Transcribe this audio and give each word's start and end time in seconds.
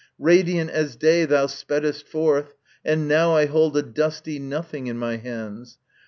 Radiant 0.17 0.71
as 0.71 0.95
day 0.95 1.25
thou 1.25 1.45
speddest 1.45 2.07
forth, 2.07 2.55
and 2.83 3.07
now 3.07 3.35
I 3.35 3.45
hold 3.45 3.77
a 3.77 3.83
dusty 3.83 4.39
nothing 4.39 4.87
in 4.87 4.97
my 4.97 5.17
hands. 5.17 5.77